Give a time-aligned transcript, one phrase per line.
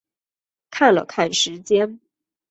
[0.71, 1.99] 看了看时间